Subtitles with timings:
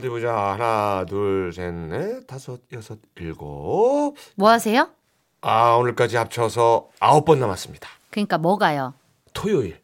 [0.00, 0.34] 어디 보자.
[0.34, 4.14] 하나, 둘, 셋, 넷, 다섯, 여섯, 일곱.
[4.34, 4.88] 뭐 하세요?
[5.42, 7.86] 아, 오늘까지 합쳐서 아홉 번 남았습니다.
[8.08, 8.94] 그러니까 뭐가요?
[9.34, 9.78] 토요일.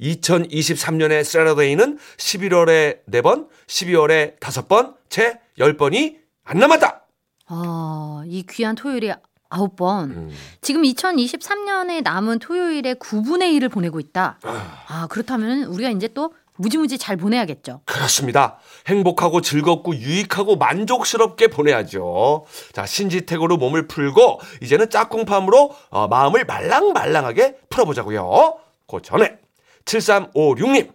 [0.00, 7.02] 2023년의 세러데이는 11월에 4번, 12월에 5번, 채 10번이 안 남았다.
[7.46, 9.12] 아, 이 귀한 토요일이
[9.50, 10.10] 아홉 번.
[10.10, 10.30] 음.
[10.60, 14.38] 지금 2023년에 남은 토요일의 9분의 1을 보내고 있다.
[14.86, 17.80] 아, 그렇다면 우리가 이제 또 무지무지 잘 보내야겠죠.
[17.84, 18.58] 그렇습니다.
[18.86, 22.44] 행복하고 즐겁고 유익하고 만족스럽게 보내야죠.
[22.72, 28.58] 자, 신지택으로 몸을 풀고 이제는 짝꿍팜으로 어, 마음을 말랑말랑하게 풀어보자고요.
[28.86, 29.38] 그 전에
[29.84, 30.92] 7356님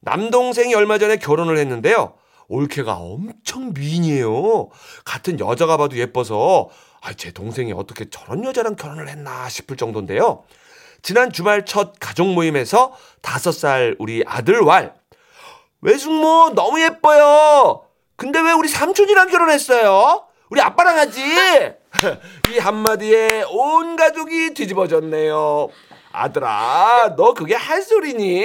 [0.00, 2.14] 남동생이 얼마 전에 결혼을 했는데요.
[2.48, 4.68] 올케가 엄청 미인이에요.
[5.04, 6.68] 같은 여자가 봐도 예뻐서
[7.00, 10.44] 아, 제 동생이 어떻게 저런 여자랑 결혼을 했나 싶을 정도인데요.
[11.02, 14.94] 지난 주말 첫 가족 모임에서 다섯 살 우리 아들 왈
[15.82, 17.82] 외숙모 너무 예뻐요.
[18.16, 20.24] 근데 왜 우리 삼촌이랑 결혼했어요?
[20.48, 21.20] 우리 아빠랑 하지.
[22.54, 25.68] 이 한마디에 온 가족이 뒤집어졌네요.
[26.12, 28.44] 아들아, 너 그게 할 소리니?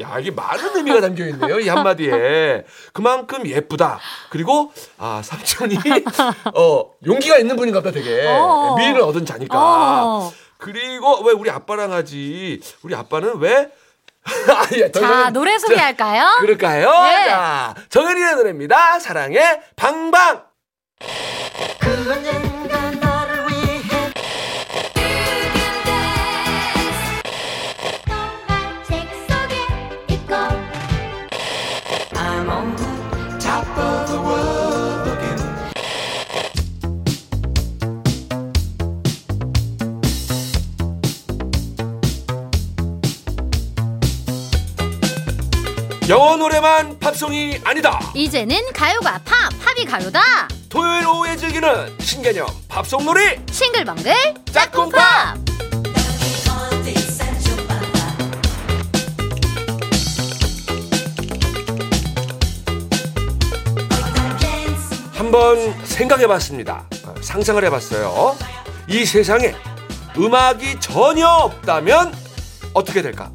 [0.00, 1.60] 야, 이게 많은 의미가 담겨 있네요.
[1.60, 2.64] 이 한마디에.
[2.92, 4.00] 그만큼 예쁘다.
[4.30, 5.76] 그리고 아, 삼촌이
[6.54, 8.26] 어, 용기가 있는 분인가 보다 되게.
[8.26, 8.76] 어.
[8.78, 9.58] 미인을 얻은 자니까.
[9.58, 10.32] 어.
[10.56, 12.60] 그리고 왜 우리 아빠랑 하지?
[12.82, 13.70] 우리 아빠는 왜
[14.48, 16.38] 아, 자, 노래 저- 소개할까요?
[16.40, 16.90] 그럴까요?
[17.04, 17.26] 네.
[17.28, 18.98] 자, 정현이의 노래입니다.
[19.00, 20.44] 사랑의 방방.
[46.08, 48.00] 영어 노래만 팝송이 아니다.
[48.14, 50.48] 이제는 가요가 팝, 팝이 가요다.
[50.68, 54.12] 토요일 오후에 즐기는 신개념 팝송 놀이 싱글벙글
[54.52, 55.38] 짝꿍팝.
[65.14, 66.84] 한번 생각해봤습니다.
[67.06, 68.36] 어, 상상을 해봤어요.
[68.88, 69.54] 이 세상에
[70.18, 72.12] 음악이 전혀 없다면
[72.74, 73.30] 어떻게 될까?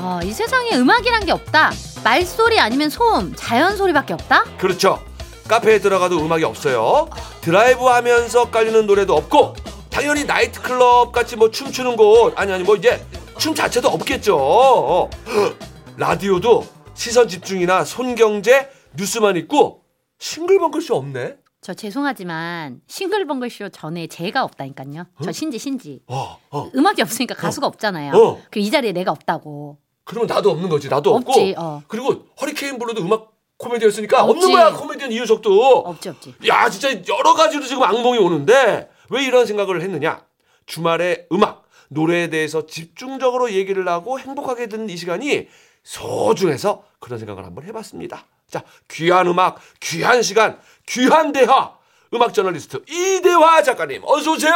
[0.00, 1.72] 어, 이 세상에 음악이란 게 없다.
[2.04, 4.44] 말소리 아니면 소음, 자연 소리밖에 없다?
[4.56, 5.02] 그렇죠.
[5.48, 7.08] 카페에 들어가도 음악이 없어요.
[7.40, 9.54] 드라이브 하면서 깔리는 노래도 없고,
[9.90, 13.04] 당연히 나이트클럽 같이 뭐 춤추는 곳, 아니, 아니, 뭐 이제
[13.38, 14.36] 춤 자체도 없겠죠.
[14.38, 15.10] 어.
[15.96, 16.64] 라디오도
[16.94, 19.82] 시선 집중이나 손경제, 뉴스만 있고,
[20.18, 21.36] 싱글벙글쇼 없네.
[21.60, 25.06] 저 죄송하지만 싱글벙글 쇼 전에 제가 없다니까요.
[25.24, 26.00] 저 신지 신지.
[26.06, 26.70] 어, 어.
[26.74, 28.12] 음악이 없으니까 가수가 없잖아요.
[28.12, 28.40] 어.
[28.50, 29.78] 그럼 이 자리에 내가 없다고.
[30.08, 30.88] 그러면 나도 없는 거지.
[30.88, 31.60] 나도 없지, 없고.
[31.62, 31.82] 어.
[31.86, 34.52] 그리고 허리케인 블루도 음악 코미디였으니까 없는 없지.
[34.52, 34.72] 거야.
[34.72, 35.80] 코미디언 이유석도.
[35.84, 36.34] 없지 없지.
[36.48, 40.22] 야, 진짜 여러 가지로 지금 악몽이 오는데 왜 이런 생각을 했느냐?
[40.64, 45.46] 주말에 음악, 노래에 대해서 집중적으로 얘기를 하고 행복하게 듣는 이 시간이
[45.84, 48.24] 소중해서 그런 생각을 한번 해봤습니다.
[48.50, 51.76] 자, 귀한 음악, 귀한 시간, 귀한 대화.
[52.14, 54.54] 음악 저널리스트 이대화 작가님 어서 오세요.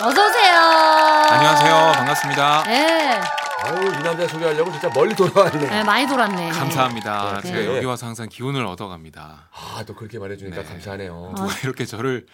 [0.00, 0.54] 어서 오세요.
[0.56, 1.92] 안녕하세요.
[1.96, 2.62] 반갑습니다.
[2.66, 3.20] 네,
[3.64, 5.66] 아유 이 남자 소개하려고 진짜 멀리 돌아왔네.
[5.68, 6.50] 네, 많이 돌았네.
[6.50, 7.40] 감사합니다.
[7.42, 7.48] 네.
[7.48, 7.76] 제가 네.
[7.76, 9.48] 여기 와서 항상 기운을 얻어갑니다.
[9.52, 10.68] 아 또 그렇게 말해주니까 네.
[10.68, 11.32] 감사하네요.
[11.36, 12.26] 누가 이렇게 저를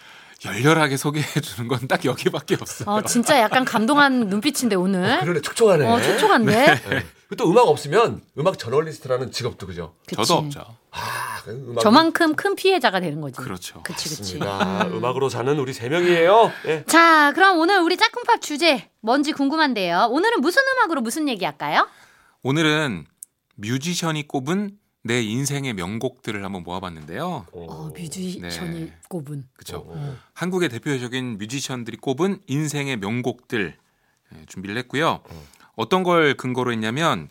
[0.45, 2.89] 열렬하게 소개해 주는 건 딱 여기밖에 없어요.
[2.89, 5.21] 어, 진짜 약간 감동한 눈빛인데 오늘.
[5.21, 5.87] 그러네 촉촉하네.
[5.87, 6.53] 어, 촉촉한데.
[6.67, 6.81] 네.
[7.29, 9.95] 그리고 또 음악 없으면 음악 저널리스트라는 직업도 그죠.
[10.07, 10.17] 그치.
[10.17, 10.77] 저도 없죠.
[10.93, 13.37] 아, 그 음악 저만큼 큰 피해자가 되는 거지.
[13.37, 13.83] 그렇죠.
[13.83, 14.39] 그치, 그치.
[14.39, 14.87] 맞습니다.
[14.89, 16.53] 음악으로 사는 우리 세 명이에요.
[16.67, 16.85] 예.
[16.87, 20.09] 자, 그럼 오늘 우리 짝꿍팝 주제 뭔지 궁금한데요.
[20.11, 21.89] 오늘은 무슨 음악으로 무슨 얘기 할까요?
[22.43, 23.07] 오늘은
[23.57, 27.47] 뮤지션이 꼽은 내 인생의 명곡들을 한번 모아봤는데요.
[27.53, 28.99] 어, 뮤지션이 네.
[29.09, 29.45] 꼽은.
[29.55, 29.85] 그렇죠.
[29.87, 30.17] 어.
[30.35, 33.77] 한국의 대표적인 뮤지션들이 꼽은 인생의 명곡들
[34.35, 35.21] 예, 준비를 했고요.
[35.75, 37.29] 어떤 걸 근거로 했냐면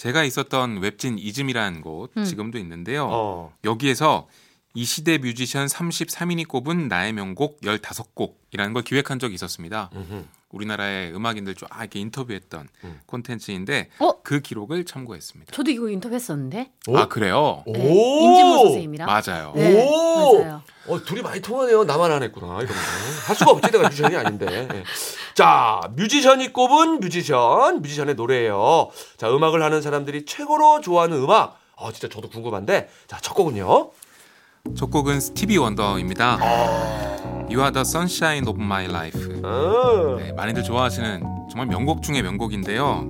[0.00, 2.24] 제가 있었던 웹진 이즘이라는 곳 음.
[2.24, 3.06] 지금도 있는데요.
[3.10, 3.52] 어.
[3.64, 4.28] 여기에서
[4.72, 9.90] 이 시대 뮤지션 33인이 꼽은 나의 명곡 15곡이라는 걸 기획한 적이 있었습니다.
[9.94, 10.24] 음흠.
[10.52, 13.00] 우리나라의 음악인들 쫙 이렇게 인터뷰했던 음.
[13.04, 14.22] 콘텐츠인데 어?
[14.22, 15.52] 그 기록을 참고했습니다.
[15.52, 16.72] 저도 이거 인터뷰했었는데.
[16.88, 16.96] 오?
[16.96, 17.62] 아 그래요?
[17.66, 17.72] 오.
[17.72, 19.06] 네, 임진모 선생님이랑.
[19.06, 19.52] 맞아요.
[19.54, 20.38] 네, 오.
[20.38, 20.62] 맞아요.
[20.86, 21.84] 어, 둘이 많이 통하네요.
[21.84, 22.46] 나만 안 했구나.
[22.46, 22.54] 거.
[22.54, 23.70] 할 수가 없지.
[23.70, 24.46] 내가 뮤지션이 아닌데.
[24.72, 24.84] 예.
[25.40, 28.90] 자, 뮤지션이 꼽은 뮤지션, 뮤지션의 노래예요.
[29.16, 31.56] 자, 음악을 하는 사람들이 최고로 좋아하는 음악.
[31.78, 32.90] 아, 진짜 저도 궁금한데.
[33.06, 33.90] 자, 첫 곡은요.
[34.76, 36.36] 첫 곡은 스티비 원더입니다.
[36.42, 37.46] 아.
[37.48, 39.40] You are the sunshine of my life.
[39.42, 40.16] 어.
[40.18, 43.08] 네, 많이들 좋아하시는 정말 명곡 중의 명곡인데요.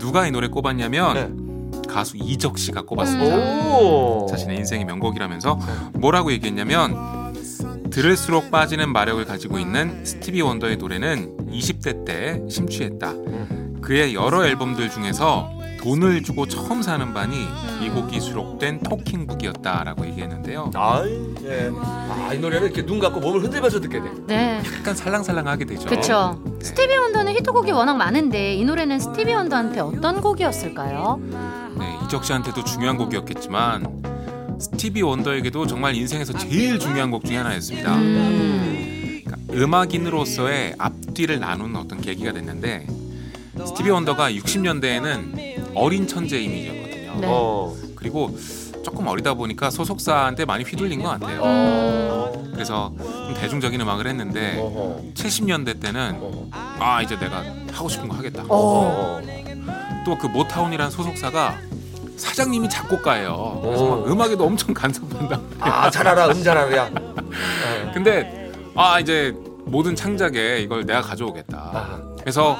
[0.00, 1.82] 누가 이 노래 꼽았냐면 네.
[1.88, 3.36] 가수 이적 씨가 꼽았습니다.
[3.78, 4.26] 오.
[4.28, 5.60] 자신의 인생의 명곡이라면서
[5.92, 7.19] 뭐라고 얘기했냐면
[7.90, 13.14] 들을수록 빠지는 마력을 가지고 있는 스티비 원더의 노래는 20대 때 심취했다.
[13.82, 15.50] 그의 여러 앨범들 중에서
[15.82, 17.36] 돈을 주고 처음 사는 반이
[17.82, 20.70] 이 곡이 수록된 토킹북이었다라고 얘기했는데요.
[20.74, 21.02] 아,
[21.42, 21.70] 예.
[21.74, 24.10] 아, 이 노래는 이렇게 눈 감고 몸을 흔들면서 듣게 돼.
[24.26, 24.62] 네.
[24.78, 25.88] 약간 살랑살랑하게 되죠.
[25.88, 26.40] 그렇죠.
[26.44, 26.64] 네.
[26.66, 31.18] 스티비 원더는 히트곡이 워낙 많은데 이 노래는 스티비 원더한테 어떤 곡이었을까요?
[31.78, 34.02] 네, 이적 씨한테도 중요한 곡이었겠지만
[34.60, 37.96] 스티비 원더에게도 정말 인생에서 제일 중요한 곡 중에 하나였습니다.
[37.96, 39.22] 음.
[39.24, 42.86] 그러니까 음악인으로서의 앞뒤를 나누는 어떤 계기가 됐는데
[43.66, 47.20] 스티비 원더가 60년대에는 어린 천재 이미지였거든요.
[47.20, 47.26] 네.
[47.26, 47.74] 어.
[47.96, 48.36] 그리고
[48.84, 51.40] 조금 어리다 보니까 소속사한테 많이 휘둘린 것 같아요.
[51.42, 52.50] 어.
[52.52, 55.12] 그래서 좀 대중적인 음악을 했는데 어허.
[55.14, 56.48] 70년대 때는 어허.
[56.52, 57.42] 아 이제 내가
[57.72, 58.44] 하고 싶은 거 하겠다.
[58.48, 59.20] 어.
[60.04, 61.58] 또 그 모타운이라는 소속사가
[62.20, 63.60] 사장님이 작곡가예요.
[63.64, 64.04] 그래서 막 오.
[64.06, 65.40] 음악에도 엄청 간섭한다.
[65.58, 66.28] 아, 잘 알아.
[66.28, 66.76] 음, 잘 알아.
[66.76, 66.90] 야.
[66.94, 67.90] 어.
[67.94, 69.34] 근데 아 이제
[69.64, 71.58] 모든 창작에 이걸 내가 가져오겠다.
[71.72, 72.00] 아하.
[72.20, 72.56] 그래서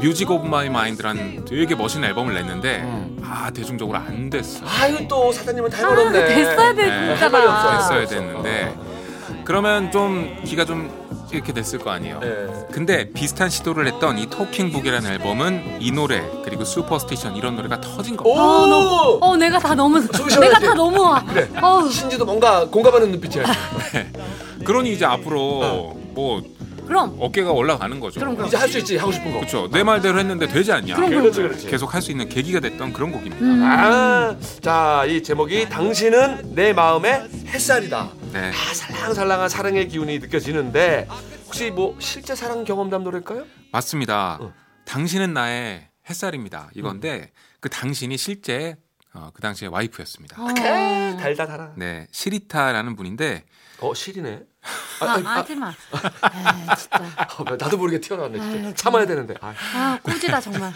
[0.00, 3.18] Music of My Mind라는 되게 멋있는 앨범을 냈는데 음.
[3.22, 4.64] 아 대중적으로 안 됐어.
[4.66, 6.24] 아유, 또 사장님은 아, 탈모였네.
[6.26, 7.16] 됐어야 돼 네.
[7.18, 7.76] 진짜.
[7.76, 8.06] 됐어야.
[8.06, 8.74] 됐는데
[9.50, 10.88] 그러면 좀 기가 좀
[11.32, 12.20] 이렇게 됐을 거 아니에요.
[12.20, 12.46] 네.
[12.70, 18.14] 근데 비슷한 시도를 했던 이 Talking Book이라는 앨범은 이 노래 그리고 Superstition 이런 노래가 터진
[18.14, 18.22] 오!
[18.22, 18.40] 겁니다.
[18.44, 20.56] 어, 너- 어 내가 다 너무 내가?
[20.60, 21.24] 다 너무 와.
[21.24, 21.48] 그래.
[21.60, 21.90] 어우.
[21.90, 23.42] 신지도 뭔가 공감하는 눈빛이야.
[24.64, 26.40] 그러니 이제 앞으로 뭐
[26.86, 28.20] 그럼 어깨가 올라가는 거죠.
[28.20, 28.46] 그럼, 그럼.
[28.46, 28.96] 이제 할 수 있지.
[28.98, 29.38] 하고 싶은 거.
[29.40, 29.68] 그렇죠.
[29.72, 30.94] 내 말대로 했는데 되지 않냐.
[30.94, 31.22] 그럼, 그럼.
[31.24, 31.66] 그렇지, 그렇지.
[31.66, 33.36] 계속 할 수 있는 계기가 됐던 그런 곡입니다.
[33.44, 33.62] 음.
[33.64, 38.19] 아, 자, 이 제목이 당신은 내 마음의 햇살이다.
[38.32, 38.50] 네.
[38.50, 41.08] 아, 살랑살랑한 사랑의 기운이 느껴지는데
[41.46, 43.44] 혹시 뭐 실제 사랑 경험담 노래일까요?
[43.72, 44.38] 맞습니다.
[44.40, 44.52] 어.
[44.84, 46.70] 당신은 나의 햇살입니다.
[46.74, 48.76] 이건데 그 당신이 실제
[49.12, 50.40] 어, 그 당시에 와이프였습니다.
[50.40, 50.46] 어.
[51.20, 51.72] 달다 달아.
[51.76, 53.44] 네, 시리타라는 분인데
[53.80, 54.42] 어, 실이네.
[55.00, 55.70] 아, 아, 아, 하지 마.
[55.70, 56.98] 에이, 진짜.
[57.16, 58.38] 아, 나도 모르게 튀어나왔네.
[58.38, 58.74] 진짜.
[58.74, 59.34] 참아야 되는데.
[59.40, 60.72] 아, 아, 꿀지다 정말.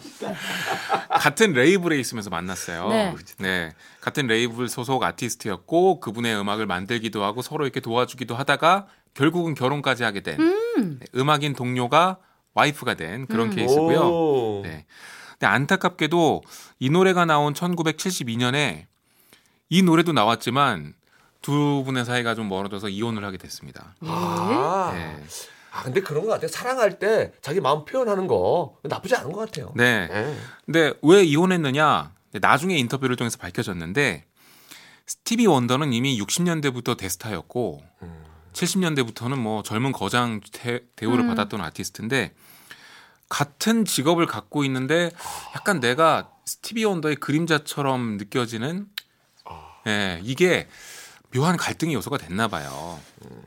[1.10, 2.88] 같은 레이블에 있으면서 만났어요.
[2.88, 3.14] 네.
[3.38, 10.04] 네, 같은 레이블 소속 아티스트였고 그분의 음악을 만들기도 하고 서로 이렇게 도와주기도 하다가 결국은 결혼까지
[10.04, 10.98] 하게 된 음.
[11.00, 12.18] 네, 음악인 동료가
[12.54, 13.54] 와이프가 된 그런 음.
[13.54, 14.00] 케이스고요.
[14.00, 14.60] 오.
[14.64, 14.86] 네.
[15.32, 16.42] 근데 안타깝게도
[16.80, 18.86] 이 노래가 나온 1972년에
[19.70, 20.94] 이 노래도 나왔지만
[21.42, 23.94] 두 분의 사이가 좀 멀어져서 이혼을 하게 됐습니다.
[24.00, 25.16] 아, 네.
[25.70, 26.48] 아, 근데 그런 것 같아요.
[26.48, 29.72] 사랑할 때 자기 마음 표현하는 거 나쁘지 않은 것 같아요.
[29.76, 30.08] 네.
[30.08, 30.36] 네.
[30.64, 32.12] 근데 왜 이혼했느냐?
[32.32, 34.24] 나중에 인터뷰를 통해서 밝혀졌는데
[35.06, 38.24] 스티비 원더는 이미 60년대부터 대스타였고 음.
[38.52, 41.28] 70년대부터는 뭐 젊은 거장 대, 대우를 음.
[41.28, 42.34] 받았던 아티스트인데
[43.28, 45.10] 같은 직업을 갖고 있는데
[45.54, 48.86] 약간 내가 스티비 원더의 그림자처럼 느껴지는
[49.86, 50.68] 예, 이게
[51.34, 52.98] 묘한 갈등의 요소가 됐나 봐요.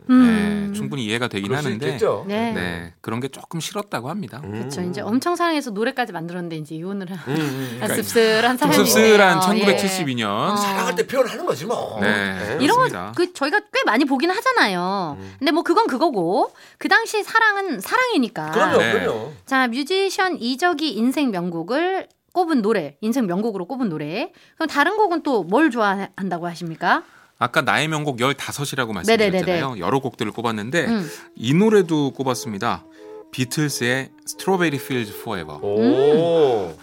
[0.10, 0.70] 음.
[0.70, 1.98] 네, 충분히 이해가 되긴 하는데.
[2.28, 2.52] 네.
[2.52, 4.40] 네, 그런 게 조금 싫었다고 합니다.
[4.44, 4.52] 음.
[4.52, 4.82] 그렇죠.
[4.82, 7.80] 이제 엄청 사랑해서 노래까지 만들었는데 이제 이혼을 한 음, 음, 음.
[7.84, 8.86] 아, 씁쓸한 좀 사연이네요.
[8.86, 9.66] 씁쓸한 예.
[9.66, 10.56] 1972년 어.
[10.56, 11.98] 사랑할 때 표현하는 거지 뭐.
[12.02, 12.58] 네.
[12.60, 13.12] 이런 그렇습니다.
[13.16, 15.18] 거그 저희가 꽤 많이 보긴 하잖아요.
[15.20, 15.36] 음.
[15.40, 18.52] 근데 뭐 그건 그거고 그 당시 사랑은 사랑이니까.
[18.52, 18.92] 그럼요, 네.
[18.94, 19.34] 그럼요.
[19.48, 24.32] 자 뮤지션 이적이 인생 명곡을 꼽은 노래, 인생 명곡으로 꼽은 노래.
[24.56, 27.04] 그럼 다른 곡은 또 뭘 좋아한다고 하십니까?
[27.42, 29.32] 아까 나의 명곡 15이라고 네네네네.
[29.32, 29.80] 말씀드렸잖아요.
[29.80, 31.10] 여러 곡들을 꼽았는데 음.
[31.36, 32.86] 이 노래도 꼽았습니다.
[33.32, 35.58] 비틀스의 Strawberry Fields Forever.
[35.64, 36.78] 오.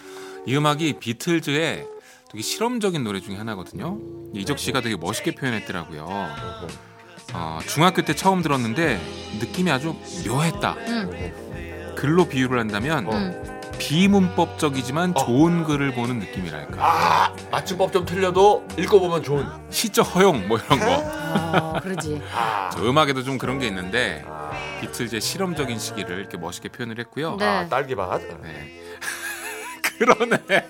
[0.45, 1.87] 이 음악이 비틀즈의
[2.29, 3.99] 되게 실험적인 노래 중에 하나거든요.
[4.35, 6.05] 이적 씨가 되게 멋있게 표현했더라고요.
[7.33, 8.99] 어, 중학교 때 처음 들었는데
[9.39, 9.95] 느낌이 아주
[10.27, 10.73] 묘했다.
[10.73, 11.95] 음.
[11.95, 13.11] 글로 비유를 한다면 어.
[13.13, 13.58] 음.
[13.79, 15.25] 비문법적이지만 어.
[15.25, 16.75] 좋은 글을 보는 느낌이랄까.
[16.77, 19.47] 아, 맞춤법 좀 틀려도 읽어보면 좋은.
[19.71, 20.97] 시적 허용 뭐 이런 거.
[21.57, 22.21] 어, 그러지.
[22.35, 27.37] 아, 저 음악에도 좀 그런 게 있는데 아, 비틀즈의 실험적인 시기를 이렇게 멋있게 표현을 했고요.
[27.37, 27.45] 네.
[27.45, 28.21] 아, 딸기밭.
[28.43, 28.73] 네.
[29.97, 30.37] 그러네.
[30.47, 30.67] 네,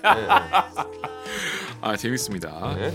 [1.82, 2.74] 아 재밌습니다.
[2.74, 2.92] 네.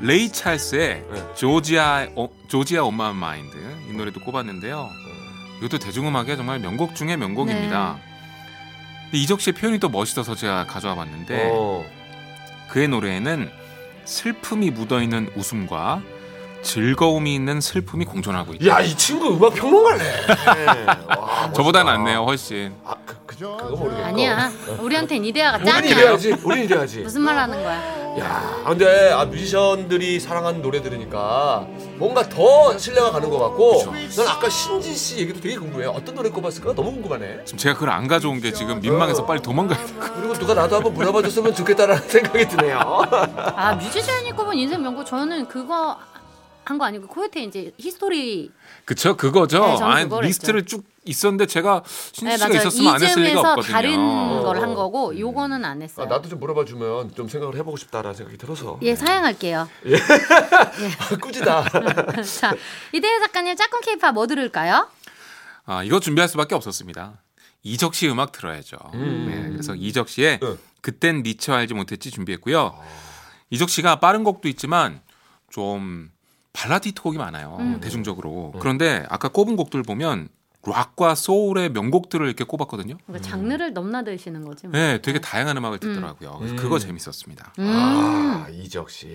[0.00, 1.34] 레이 찰스의 네.
[1.34, 3.56] 조지아 어, 조지아 엄마 마인드
[3.88, 4.88] 이 노래도 꼽았는데요.
[5.58, 7.98] 이것도 대중음악의 정말 명곡 중의 명곡입니다.
[8.04, 8.13] 네.
[9.14, 11.84] 이적 씨의 표현이 또 멋있어서 제가 가져와 봤는데 어.
[12.68, 13.50] 그의 노래에는
[14.04, 16.02] 슬픔이 묻어 있는 웃음과
[16.62, 18.66] 즐거움이 있는 슬픔이 공존하고 있다.
[18.66, 20.02] 야, 이 친구 음악 평론가네.
[20.04, 20.86] 네.
[21.16, 21.84] 와, 저보다.
[21.84, 22.72] 낫네요, 훨씬.
[22.84, 24.02] 아, 그, 그, 그거 모르겠고.
[24.06, 24.50] 아니야.
[24.80, 25.90] 우리한텐 이데아가 우린 짱이야.
[25.92, 26.36] 이래야지.
[26.42, 27.00] 우린 이래야지.
[27.00, 28.03] 무슨 말 하는 거야?
[28.18, 31.66] 야, 근데 아, 뮤지션들이 사랑하는 노래 들으니까
[31.96, 33.82] 뭔가 더 신뢰가 가는 것 같고
[34.16, 35.90] 난 아까 신지 씨 얘기도 되게 궁금해요.
[35.90, 36.74] 어떤 노래 꼽았을까?
[36.74, 37.40] 너무 궁금하네.
[37.44, 39.92] 지금 제가 그걸 안 가져온 게 지금 민망해서 빨리 도망가야 돼.
[40.14, 42.78] 그리고 누가 나도 한번 물어봐 줬으면 좋겠다라는 생각이 드네요.
[43.56, 45.98] 아 뮤지션이 꼽은 인생 명곡 저는 그거
[46.66, 48.50] 한 거 아니고 코요태 이제 히스토리
[48.86, 49.58] 그쵸 그거죠.
[49.66, 51.82] 네, 저는 아니, 리스트를 쭉 있었는데 제가
[52.12, 53.72] 신지 네 있었으면 안 했을 리가 없거든요.
[53.72, 53.96] 다른
[54.42, 54.62] 걸 어.
[54.62, 56.06] 한 거고 요거는 안 했어요.
[56.06, 58.78] 아, 나도 좀 물어봐 주면 좀 생각을 해보고 싶다라는 생각이 들어서.
[58.82, 59.68] 예 사양할게요.
[61.20, 61.64] 꾸지다.
[62.40, 62.54] 자
[62.92, 64.88] 이대화 작가님 짝꿍 케이팝 뭐 들을까요?
[65.66, 67.14] 아, 이거 준비할 수밖에 없었습니다.
[67.62, 68.76] 이적 씨 음악 들어야죠.
[68.92, 70.58] 네, 그래서 이적 씨의 응.
[70.82, 72.78] 그땐 미처 알지 못했지 준비했고요.
[73.48, 75.00] 이적 씨가 빠른 곡도 있지만
[75.50, 76.10] 좀
[76.52, 77.78] 발라드 히트곡이 많아요.
[77.80, 78.52] 대중적으로.
[78.60, 80.28] 그런데 아까 꼽은 곡들 보면
[80.66, 82.96] 락과 소울의 명곡들을 이렇게 꼽았거든요.
[83.06, 84.66] 그러니까 장르를 넘나드시는 거지.
[84.66, 84.78] 뭐.
[84.78, 86.38] 네, 되게 다양한 음악을 듣더라고요.
[86.38, 87.52] 그래서 그거 재밌었습니다.
[87.58, 87.64] 음.
[87.66, 89.08] 아, 이적 씨.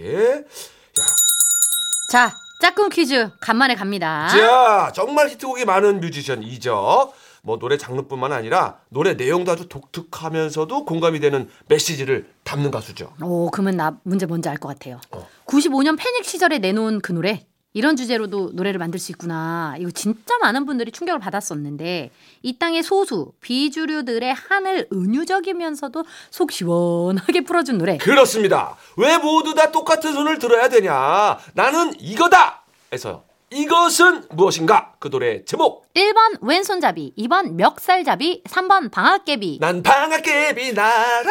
[2.09, 4.27] 자 짝꿍 퀴즈 간만에 갑니다.
[4.27, 7.13] 자, 정말 히트곡이 많은 뮤지션 이적.
[7.41, 13.13] 뭐 노래 장르뿐만 아니라 노래 내용도 아주 독특하면서도 공감이 되는 메시지를 담는 가수죠.
[13.21, 14.99] 오 그러면 나 문제 뭔지 알 것 같아요.
[15.11, 15.25] 어.
[15.45, 19.75] 95년 패닉 시절에 내놓은 그 노래 이런 주제로도 노래를 만들 수 있구나.
[19.79, 22.09] 이거 진짜 많은 분들이 충격을 받았었는데
[22.41, 27.97] 이 땅의 소수 비주류들의 한을 은유적이면서도 속 시원하게 풀어준 노래.
[27.97, 28.75] 그렇습니다.
[28.97, 31.37] 왜 모두 다 똑같은 손을 들어야 되냐?
[31.53, 32.63] 나는 이거다.
[32.91, 34.93] 해서 이것은 무엇인가?
[34.99, 35.91] 그 노래 제목.
[35.93, 39.57] 1번 왼손잡이, 2번 멱살잡이, 3번 방앗개비.
[39.59, 41.23] 난 방앗개비 나라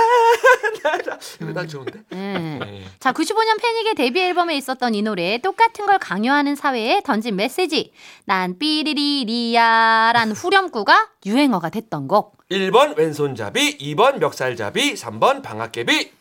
[0.82, 1.18] 나라.
[1.40, 2.00] 이거 난 좋은데?
[2.10, 2.82] 네.
[2.98, 7.92] 자, 95년 패닉의 데뷔 앨범에 있었던 이 노래 똑같은 걸 강요하는 사회에 던진 메시지.
[8.24, 12.36] 난 삐리리리야란 후렴구가 유행어가 됐던 곡.
[12.50, 16.12] 1번 왼손잡이, 2번 멱살잡이, 3번 방앗개비.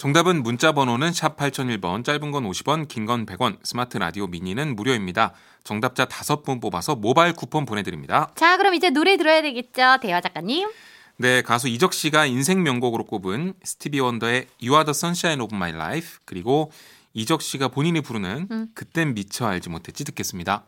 [0.00, 5.34] 정답은 문자 번호는 샵 8001번, 짧은 건 50원, 긴 건 100원, 스마트 라디오 미니는 무료입니다.
[5.62, 8.30] 정답자 5분 뽑아서 모바일 쿠폰 보내드립니다.
[8.34, 10.70] 자, 그럼 이제 노래 들어야 되겠죠, 대화 작가님.
[11.18, 15.70] 네, 가수 이적 씨가 인생 명곡으로 꼽은 스티비 원더의 You Are the Sunshine of My
[15.74, 16.72] Life 그리고
[17.12, 20.64] 이적 씨가 본인이 부르는 그땐 미처 알지 못했지 듣겠습니다.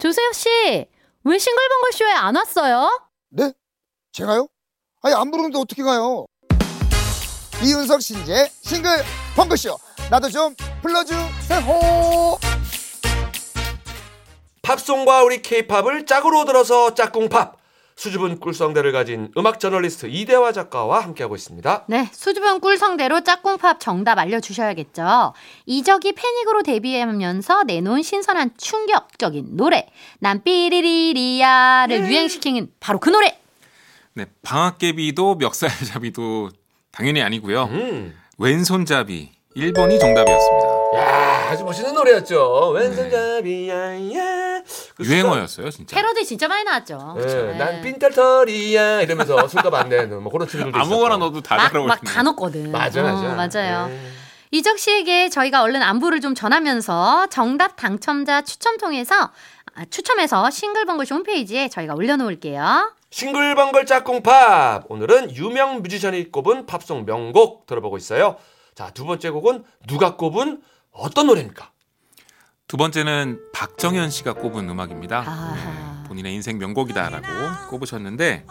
[0.00, 0.48] 조세혁 씨,
[1.24, 2.88] 왜 싱글벙글 쇼에 안 왔어요?
[3.28, 3.52] 네?
[4.12, 4.48] 제가요?
[5.02, 6.24] 아니 안 부르는데 어떻게 가요?
[7.62, 8.90] 이윤석 신재 싱글
[9.36, 9.76] 펑크쇼
[10.10, 12.38] 나도 좀 불러주세요
[14.62, 17.58] 팝송과 우리 케이팝을 짝으로 들어서 짝꿍팝.
[17.96, 21.84] 수줍은 꿀성대를 가진 음악 저널리스트 이대화 작가와 함께하고 있습니다.
[21.88, 25.34] 네, 수줍은 꿀성대로 짝꿍팝 정답 알려주셔야겠죠.
[25.66, 29.86] 이적이 패닉으로 데뷔하면서 내놓은 신선한 충격적인 노래.
[30.18, 33.38] 난 삐리리리야를 유행시킨 바로 그 노래.
[34.14, 36.50] 네, 방학개비도 멱살잡이도
[36.92, 37.64] 당연히 아니고요.
[37.64, 38.14] 음.
[38.38, 40.68] 왼손잡이 1번이 정답이었습니다.
[40.96, 42.70] 야, 아주 멋있는 노래였죠.
[42.70, 43.74] 왼손잡이야.
[44.96, 45.96] 그 유행어였어요, 진짜.
[45.96, 47.16] 패러디 진짜 많이 나왔죠.
[47.18, 47.58] 예, 네.
[47.58, 51.16] 난 빈털털이야 이러면서 술값 안 내는 뭐 그런 친구들도 아무거나.
[51.16, 52.00] 넣어도 다 막, 들어올 막.
[52.04, 52.70] 다 넣었거든.
[52.70, 53.90] 맞아 맞아 어, 맞아요.
[53.90, 54.00] 예.
[54.52, 59.30] 이적 씨에게 저희가 얼른 안부를 좀 전하면서 정답 당첨자 추첨 통해서
[59.74, 62.92] 아, 추첨해서 싱글벙글쇼 홈페이지에 저희가 올려놓을게요.
[63.10, 68.36] 싱글벙글 짝꿍팝 오늘은 유명 뮤지션이 꼽은 팝송 명곡 들어보고 있어요.
[68.74, 70.62] 자 두 번째 곡은 누가 꼽은
[70.92, 71.70] 어떤 노래입니까?
[72.68, 75.24] 두 번째는 박정현 씨가 꼽은 음악입니다.
[75.26, 77.26] 아, 본인의 인생 명곡이다라고
[77.68, 78.46] 꼽으셨는데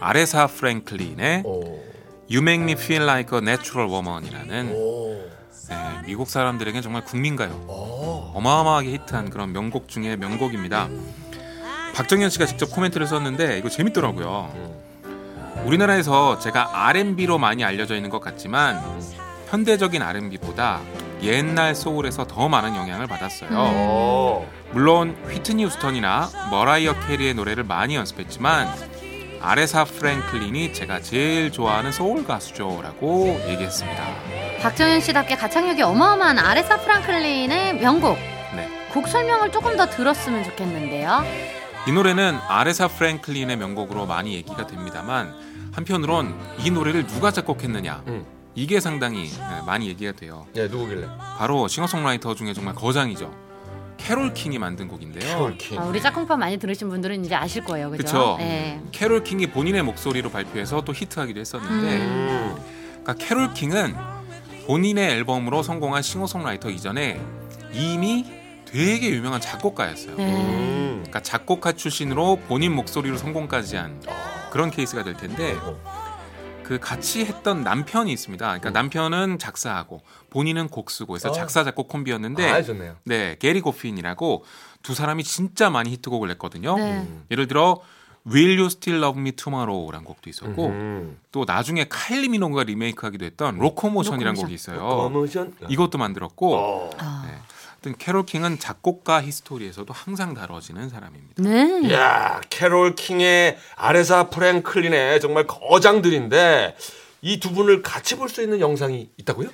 [0.00, 1.60] 아레사 프랭클린의 오,
[2.30, 5.28] You Make Me Feel Like a Natural Woman이라는 오,
[5.68, 7.52] 네, 미국 사람들에게 정말 국민가요.
[7.68, 8.30] 오.
[8.34, 10.88] 어마어마하게 히트한 그런 명곡 중에 명곡입니다.
[11.94, 14.52] 박정현 씨가 직접 코멘트를 썼는데 이거 재밌더라고요.
[15.64, 18.80] 우리나라에서 제가 R&B로 많이 알려져 있는 것 같지만
[19.48, 20.80] 현대적인 R&B보다
[21.22, 23.50] 옛날 소울에서 더 많은 영향을 받았어요.
[23.50, 24.46] 오.
[24.72, 28.68] 물론 휘트니 휴스턴이나 머라이어 캐리의 노래를 많이 연습했지만
[29.40, 34.02] 아레사 프랭클린이 제가 제일 좋아하는 소울 가수죠라고 얘기했습니다.
[34.62, 38.16] 박정현 씨답게 가창력이 어마어마한 아레사 프랭클린의 명곡.
[38.56, 38.68] 네.
[38.92, 41.24] 곡 설명을 조금 더 들었으면 좋겠는데요.
[41.88, 45.34] 이 노래는 아레사 프랭클린의 명곡으로 많이 얘기가 됩니다만
[45.72, 46.34] 한편으론
[46.64, 48.24] 이 노래를 누가 작곡했느냐 음.
[48.54, 50.46] 이게 상당히 네, 많이 얘기가 돼요.
[50.54, 51.08] 예 누구길래?
[51.38, 53.34] 바로 싱어송라이터 중에 정말 거장이죠.
[53.96, 55.26] 캐롤 킹이 만든 곡인데요.
[55.26, 55.78] 캐롤 킹.
[55.80, 57.90] 아, 우리 짝꿍팝 많이 들으신 분들은 이제 아실 거예요.
[57.90, 58.02] 그죠?
[58.04, 58.36] 그쵸.
[58.38, 58.80] 네.
[58.92, 62.56] 캐롤 킹이 본인의 목소리로 발표해서 또 히트하기도 했었는데 음.
[63.02, 63.96] 그러니까 캐롤 킹은
[64.66, 67.20] 본인의 앨범으로 성공한 싱어송라이터 이전에
[67.72, 68.41] 이미
[68.72, 70.16] 되게 유명한 작곡가였어요.
[70.16, 70.34] 네.
[70.34, 70.92] 음.
[71.02, 74.02] 그러니까 작곡가 출신으로 본인 목소리로 성공까지 한
[74.50, 75.56] 그런 케이스가 될 텐데
[76.62, 78.46] 그 같이 했던 남편이 있습니다.
[78.46, 80.00] 그러니까 남편은 작사하고
[80.30, 81.32] 본인은 곡 쓰고 해서 어.
[81.32, 82.96] 작사 작곡 콤비였는데 아, 좋네요.
[83.04, 84.44] 네, 게리 고핀이라고
[84.82, 86.76] 두 사람이 진짜 많이 히트곡을 냈거든요.
[86.76, 87.06] 네.
[87.30, 87.80] 예를 들어
[88.26, 91.18] Will You Still Love Me Tomorrow라는 곡도 있었고 음.
[91.30, 94.44] 또 나중에 카일리 미노그가 리메이크하기도 했던 Locomotion이라는 Locomotion.
[94.44, 94.78] 곡이 있어요.
[94.78, 95.54] 커머션.
[95.68, 96.90] 이것도 만들었고 어.
[96.98, 97.24] 아.
[97.26, 97.36] 네.
[97.82, 101.42] 하여튼 캐롤 킹은 작곡가 history에서도 항상 다뤄지는 사람입니다.
[101.42, 101.92] 네.
[101.92, 106.76] 야, 캐롤 킹에 아레사 프랭클린의 정말 거장들인데
[107.22, 109.48] 이 두 분을 같이 볼 수 있는 영상이 있다고요?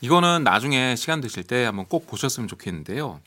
[0.00, 3.20] 이거는 나중에 시간 되실 때 한번 꼭 보셨으면 좋겠는데요.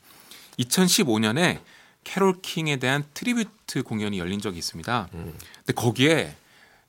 [0.58, 1.58] 2015년에
[2.04, 5.08] 캐롤 킹에 대한 tribute 공연이 열린 적이 있습니다.
[5.12, 6.28] 근데 거기에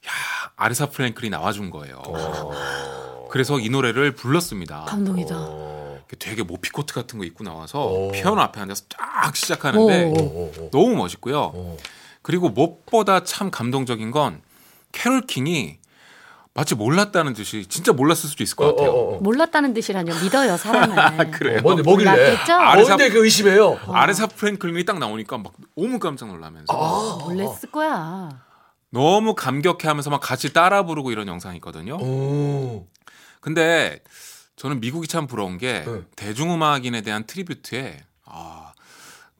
[0.05, 0.11] 야,
[0.55, 2.01] 아레사 프랭클린이 나와준 거예요.
[3.29, 4.85] 그래서 이 노래를 불렀습니다.
[4.85, 5.35] 감동이다.
[5.37, 5.76] 어.
[6.19, 8.11] 되게 모피 코트 같은 거 입고 나와서 오.
[8.11, 10.69] 피아노 앞에 앉아서 쫙 시작하는데 오.
[10.71, 11.37] 너무 멋있고요.
[11.53, 11.77] 오.
[12.21, 14.41] 그리고 무엇보다 참 감동적인 건
[14.91, 15.77] 캐롤 킹이
[16.53, 18.89] 마치 몰랐다는 듯이 진짜 몰랐을 수도 있을 것 같아요.
[18.89, 19.19] 어, 어, 어.
[19.21, 20.11] 몰랐다는 듯이라뇨.
[20.23, 21.29] 믿어요, 사람을.
[21.31, 21.61] 그래요?
[21.61, 22.35] 뭔데 뭐길래?
[22.49, 23.79] 아, 아레사- 뭔데 그 의심해요?
[23.87, 27.23] 아레사 프랭클린이 딱 나오니까 막 너무 깜짝 놀라면서 아.
[27.23, 28.29] 몰랐을 거야.
[28.89, 31.97] 너무 감격해하면서 막 같이 따라 부르고 이런 영상이 있거든요.
[31.97, 32.87] 오.
[33.39, 34.01] 근데
[34.57, 36.01] 저는 미국이 참 부러운 게 네.
[36.15, 38.73] 대중음악인에 대한 tribute에 아,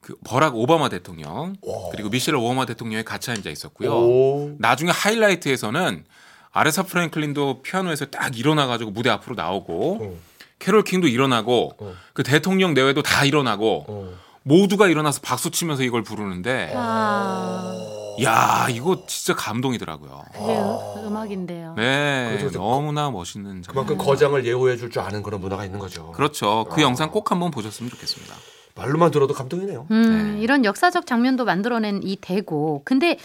[0.00, 1.88] 그 버락 오바마 대통령 와.
[1.90, 3.92] 그리고 미셸 오바마 대통령이 같이 앉아 있었고요.
[3.92, 4.56] 오.
[4.58, 6.04] 나중에 하이라이트에서는
[6.52, 10.16] 아레사 프랭클린도 피아노에서 딱 일어나 가지고 무대 앞으로 나오고 어.
[10.60, 11.94] 캐롤 킹도 일어나고 어.
[12.12, 14.12] 그 대통령 내외도 다 일어나고 어.
[14.44, 17.74] 모두가 일어나서 박수 치면서 이걸 부르는데 아,
[18.22, 20.24] 야 이거 진짜 감동이더라고요.
[20.32, 21.74] 그게 음- 음악인데요.
[21.76, 22.58] 네, 그렇죠.
[22.58, 23.64] 너무나 멋있는 장면.
[23.86, 26.12] 그만큼 거장을 예우해 줄 줄 아는 그런 문화가 있는 거죠.
[26.12, 26.64] 그렇죠.
[26.70, 28.34] 그 영상 꼭 한번 보셨으면 좋겠습니다.
[28.74, 29.86] 말로만 들어도 감동이네요.
[29.90, 30.40] 음, 네.
[30.42, 32.82] 이런 역사적 장면도 만들어낸 이 대고.
[32.84, 33.18] 근데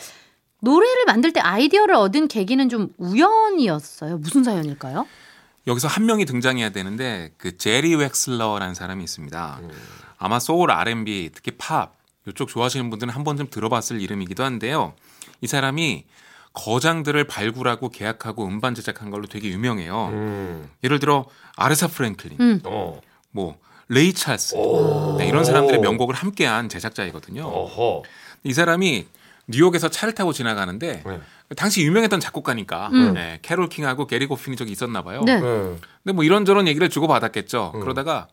[0.62, 4.18] 노래를 만들 때 아이디어를 얻은 계기는 좀 우연이었어요.
[4.18, 5.06] 무슨 사연일까요?
[5.68, 9.60] 여기서 한 명이 등장해야 되는데 그 제리 웩슬러라는 사람이 있습니다.
[10.18, 11.94] 아마 soul, R&B, 특히 팝
[12.28, 14.94] 이쪽 좋아하시는 분들은 한 번쯤 들어봤을 이름이기도 한데요.
[15.42, 16.06] 이 사람이
[16.54, 20.10] 거장들을 발굴하고 계약하고 음반 제작한 걸로 되게 유명해요.
[20.14, 20.70] 음.
[20.84, 22.62] 예를 들어 아레사 프랭클린, 음.
[22.64, 23.02] 어.
[23.32, 23.58] 뭐
[23.88, 25.18] 레이 찰스 오.
[25.18, 27.44] 네, 이런 사람들의 명곡을 함께한 제작자이거든요.
[27.44, 28.04] 어허.
[28.44, 29.08] 이 사람이
[29.48, 31.20] 뉴욕에서 차를 타고 지나가는데 네.
[31.58, 33.14] 당시 유명했던 작곡가니까 음.
[33.16, 35.24] 네, 캐롤 킹하고 게리 고핀이 저기 있었나 봐요.
[35.26, 35.40] 네.
[35.40, 35.42] 네.
[35.42, 37.74] 근데 뭐 이런저런 얘기를 주고 받았겠죠.
[37.76, 37.80] 음.
[37.82, 38.28] 그러다가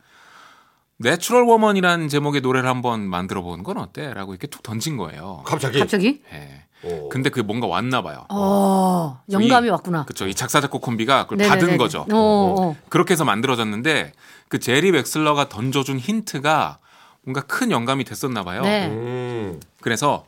[1.00, 5.42] Natural Woman이라는 제목의 노래를 한번 만들어 보는 건 어때?라고 이렇게 툭 던진 거예요.
[5.46, 5.78] 갑자기.
[5.78, 6.20] 갑자기?
[6.32, 6.64] 예.
[6.82, 7.08] 오.
[7.08, 8.24] 근데 그게 뭔가 왔나 봐요.
[8.30, 10.04] 어, 영감이 왔구나.
[10.04, 10.26] 그렇죠.
[10.26, 11.60] 이 작사 작곡 콤비가 그걸 네네네네.
[11.60, 12.00] 받은 거죠.
[12.00, 12.76] 어, 어.
[12.88, 14.12] 그렇게 해서 만들어졌는데
[14.48, 16.78] 그 제리 웩슬러가 던져준 힌트가
[17.22, 18.62] 뭔가 큰 영감이 됐었나 봐요.
[18.62, 18.86] 네.
[18.88, 19.60] 음.
[19.80, 20.24] 그래서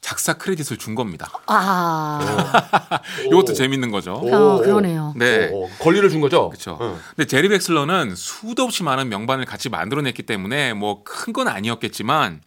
[0.00, 1.30] 작사 credit을 준 겁니다.
[1.46, 2.20] 아,
[3.26, 4.14] 이것도 재밌는 거죠.
[4.14, 4.34] 오.
[4.34, 5.12] 어, 그러네요.
[5.16, 5.48] 네.
[5.52, 5.68] 오, 오.
[5.78, 6.48] 권리를 준 거죠?
[6.48, 6.78] 그렇죠.
[6.80, 6.98] 응.
[7.16, 12.40] 근데 제리 웩슬러는 수도 없이 많은 명반을 같이 만들어냈기 때문에 뭐 큰 건 아니었겠지만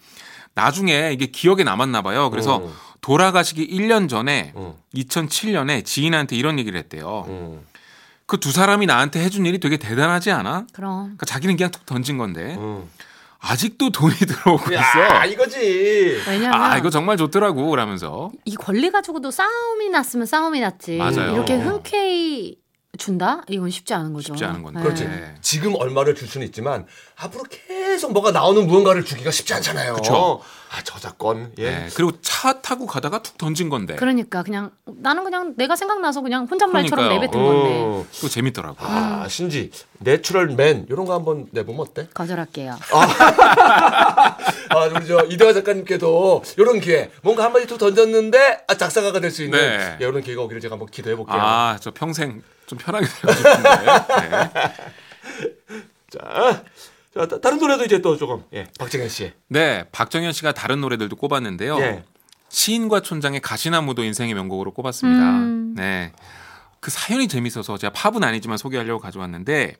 [0.55, 2.29] 나중에 이게 기억에 남았나 봐요.
[2.31, 2.73] 그래서 음.
[3.01, 4.73] 돌아가시기 1년 전에 음.
[4.95, 7.25] 2007년에 지인한테 이런 얘기를 했대요.
[7.27, 7.61] 음.
[8.25, 10.65] 그두 사람이 나한테 해준 일이 되게 대단하지 않아?
[10.73, 11.01] 그럼.
[11.03, 12.89] 그러니까 자기는 그냥 툭 던진 건데 음.
[13.47, 15.25] 아직도 돈이 들어오고 야, 있어.
[15.25, 16.21] 이거지.
[16.27, 20.95] 왜냐면 아 이거 정말 좋더라고 그러면서 이 권리 가지고도 싸움이 났으면 싸움이 났지.
[20.97, 21.33] 맞아요.
[21.33, 22.55] 이렇게 흔쾌히
[22.97, 23.41] 준다?
[23.49, 24.27] 이건 쉽지 않은 거죠.
[24.33, 24.79] 쉽지 않은 건데.
[24.79, 24.83] 네.
[24.83, 25.05] 그렇지.
[25.05, 25.35] 네.
[25.41, 26.85] 지금 얼마를 줄 수는 있지만
[27.17, 29.95] 앞으로 계속 뭐가 나오는 무언가를 주기가 쉽지 않잖아요.
[29.95, 30.41] 그쵸.
[30.75, 31.51] 아 저작권.
[31.59, 31.69] 예.
[31.69, 31.87] 네.
[31.93, 37.05] 그리고 차 타고 가다가 툭 던진 건데 그러니까 그냥 나는 그냥 내가 생각나서 그냥 혼잣말처럼
[37.05, 37.19] 그러니까요.
[37.21, 38.05] 내뱉은 건데 어.
[38.15, 38.77] 그거 재밌더라고.
[38.79, 42.07] 아 신지 내추럴맨 이런 거 한번 내보면 어때?
[42.13, 42.75] 거절할게요.
[42.91, 49.43] 아 우리 저 이대화 작가님께도 이런 기회 뭔가 한마디 툭 던졌는데 아, 작사가가 될 수
[49.43, 49.97] 있는 네.
[50.01, 51.37] 예, 이런 기회가 오기를 제가 한번 기도해 볼게요.
[51.39, 53.69] 아, 저 평생 좀 편하게 살고 싶은데.
[57.23, 57.35] 네.
[57.35, 59.31] 다- 다른 노래도 이제 또 조금 예, 박정현 씨.
[59.47, 61.79] 네, 박정현 씨가 다른 노래들도 꼽았는데요.
[61.79, 62.03] 예.
[62.49, 65.21] 시인과 촌장의 가시나무도 인생의 명곡으로 꼽았습니다.
[65.21, 65.73] 음.
[65.75, 66.11] 네.
[66.79, 69.75] 그 사연이 재밌어서 제가 팝은 아니지만 소개하려고 가져왔는데,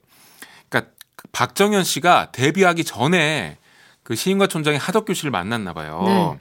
[0.70, 3.58] 그러니까 그 박정현 씨가 데뷔하기 전에
[4.04, 6.40] 그 시인과 촌장의 하덕규 씨를 만났나 봐요.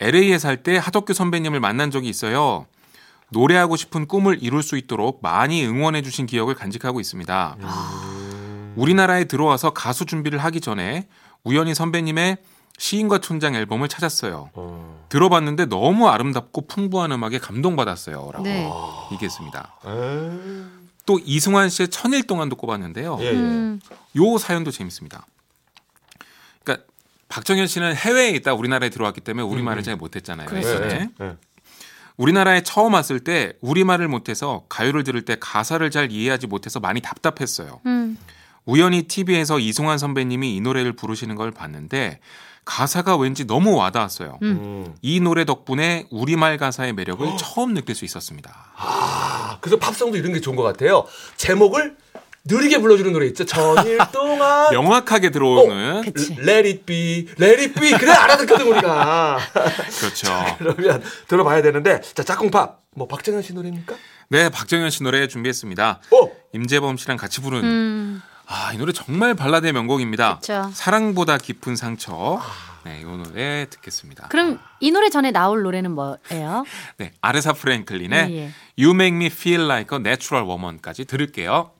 [0.00, 2.66] LA에 살 때 하덕규 선배님을 만난 적이 있어요.
[3.30, 7.56] 노래하고 싶은 꿈을 이룰 수 있도록 많이 응원해 주신 기억을 간직하고 있습니다.
[8.76, 11.08] 우리나라에 들어와서 가수 준비를 하기 전에
[11.44, 12.38] 우연히 선배님의
[12.78, 14.50] 시인과 촌장 앨범을 찾았어요.
[14.54, 15.06] 어.
[15.08, 18.30] 들어봤는데 너무 아름답고 풍부한 음악에 감동받았어요.
[18.32, 18.68] 라고 네.
[19.12, 19.76] 얘기했습니다.
[19.86, 20.82] 에.
[21.04, 23.18] 또 이승환 씨의 천일 동안도 꼽았는데요.
[23.20, 23.30] 예, 예.
[23.32, 23.80] 음.
[24.16, 25.26] 요 사연도 재밌습니다.
[26.62, 26.86] 그러니까
[27.28, 30.48] 박정현 씨는 해외에 있다 우리나라에 들어왔기 때문에 우리말을 잘 못했잖아요.
[30.48, 30.84] 그랬었죠.
[30.84, 31.10] 예전에.
[31.20, 31.36] 예.
[32.16, 37.80] 우리나라에 처음 왔을 때 우리말을 못해서 가요를 들을 때 가사를 잘 이해하지 못해서 많이 답답했어요.
[37.86, 38.18] 음.
[38.64, 42.20] 우연히 TV에서 이송환 선배님이 이 노래를 부르시는 걸 봤는데
[42.64, 44.38] 가사가 왠지 너무 와닿았어요.
[44.42, 44.94] 음.
[45.02, 48.54] 이 노래 덕분에 우리말 가사의 매력을 처음 느낄 수 있었습니다.
[48.76, 51.04] 아, 그래서 팝송도 이런 게 좋은 것 같아요.
[51.36, 51.96] 제목을
[52.44, 53.44] 느리게 불러주는 노래 있죠.
[53.44, 54.70] 전일 동안.
[54.70, 56.32] 명확하게 들어오는 그치.
[56.38, 57.92] Let it be, let it be.
[57.98, 59.38] 그래 알아듣거든 우리가.
[60.00, 60.56] 그렇죠.
[60.58, 63.94] 그러면 들어봐야 되는데 자 짝꿍팝 뭐 박정현 씨 노래입니까?
[64.28, 66.00] 네, 박정현 씨 노래 준비했습니다.
[66.12, 68.22] 어 임재범 씨랑 같이 부른 음.
[68.54, 70.36] 아, 이 노래 정말 발라드의 명곡입니다.
[70.36, 70.70] 그쵸.
[70.74, 72.38] 사랑보다 깊은 상처.
[72.84, 74.28] 네, 이 노래 듣겠습니다.
[74.28, 76.64] 그럼 이 노래 전에 나올 노래는 뭐예요?
[76.98, 78.50] 네, 아레사 프랭클린의 예, 예.
[78.78, 81.70] You Make Me Feel Like a Natural Woman까지 들을게요.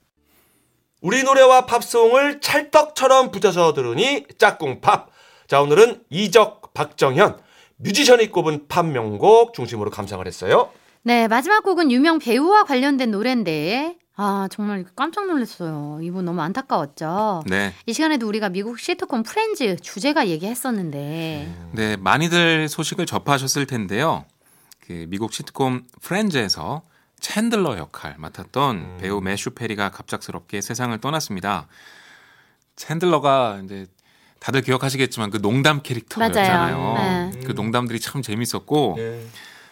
[1.03, 5.11] 우리 노래와 팝송을 찰떡처럼 붙여서 들으니 짝꿍 팝.
[5.49, 7.39] 자 오늘은 이적, 박정현
[7.77, 10.71] 뮤지션이 꼽은 팝 명곡 중심으로 감상을 했어요.
[11.03, 15.99] 네, 마지막 곡은 유명 배우와 관련된 노래인데 아, 정말 깜짝 놀랐어요.
[16.03, 17.45] 이분 너무 안타까웠죠.
[17.47, 17.73] 네.
[17.87, 24.25] 이 시간에도 우리가 미국 시트콤 프렌즈 주제가 얘기했었는데 네, 많이들 소식을 접하셨을 텐데요.
[24.81, 26.83] 그 미국 시트콤 프렌즈에서
[27.21, 31.69] 챈들러 역할 맡았던 배우 매슈 페리가 갑작스럽게 세상을 떠났습니다.
[32.77, 33.87] 챈들러가 이제
[34.41, 36.77] 다들 기억하시겠지만 그 농담 캐릭터였잖아요.
[36.77, 37.31] 맞아요.
[37.33, 37.41] 네.
[37.47, 39.25] 그 농담들이 참 재밌었고 예.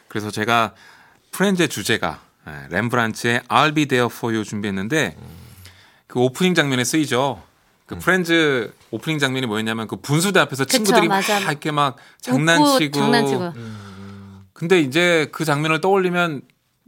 [0.07, 0.75] 그래서 제가
[1.33, 5.17] 프렌즈의 주제가 예, 렘브란츠의 I'll Be There For You 준비했는데
[6.07, 7.43] 그 오프닝 장면에 쓰이죠.
[7.87, 11.39] 그 프렌즈 오프닝 장면이 뭐였냐면 그 분수대 앞에서 그쵸, 친구들이 막 맞아.
[11.41, 13.53] 이렇게 막 장난치고 장난치고
[14.53, 16.43] 근데 이제 그 장면을 떠올리면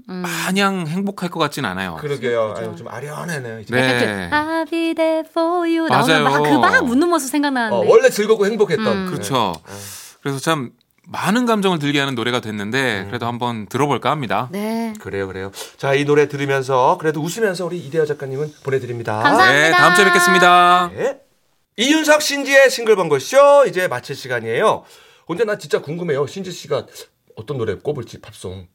[0.08, 0.14] 음.
[0.22, 1.96] 마냥 행복할 것 같진 않아요.
[2.00, 2.54] 그러게요.
[2.56, 3.60] 아유, 좀 아련하네요.
[3.60, 3.74] 이제.
[3.74, 4.30] 네.
[4.30, 6.22] I'll be there for you 맞아요.
[6.24, 8.86] 나오면 막그막 웃는 모습 어, 생각나는데 원래 즐겁고 행복했던.
[8.86, 9.06] 음.
[9.06, 9.54] 그렇죠.
[10.22, 10.72] 그래서 참
[11.08, 14.48] 많은 감정을 들게 하는 노래가 됐는데 그래도 한번 들어볼까 합니다.
[14.52, 14.92] 네.
[15.00, 15.50] 그래요, 그래요.
[15.76, 19.20] 자, 이 노래 들으면서 그래도 웃으면서 우리 이대화 작가님은 보내드립니다.
[19.20, 19.52] 감사합니다.
[19.52, 20.90] 네, 다음 주에 뵙겠습니다.
[20.94, 21.20] 네.
[21.76, 24.84] 이윤석 신지의 싱글벙글쇼 이제 마칠 시간이에요.
[25.26, 26.26] 근데 나 진짜 궁금해요.
[26.26, 26.86] 신지 씨가
[27.36, 28.68] 어떤 노래 꼽을지 팝송.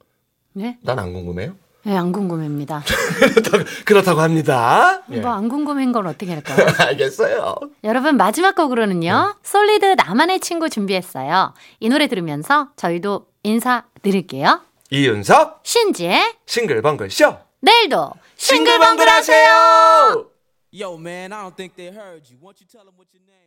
[0.53, 0.77] 네?
[0.81, 1.55] 난 안 궁금해요.
[1.87, 2.83] 네, 안 궁금합니다.
[3.17, 5.03] 그렇다고, 그렇다고 합니다.
[5.09, 5.21] 예.
[5.21, 6.67] 뭐안 궁금한 걸 어떻게 할까요?
[6.85, 7.55] 알겠어요.
[7.85, 9.37] 여러분 마지막 곡으로는요.
[9.41, 11.53] 솔리드 나만의 친구 준비했어요.
[11.79, 14.59] 이 노래 들으면서 저희도 인사드릴게요.
[14.89, 20.25] 이윤석 신지의 싱글벙글쇼 내일도 싱글벙글 하세요.
[20.73, 22.37] Yo, man, I don't think they heard you.
[22.43, 23.39] Won't you tell them what your name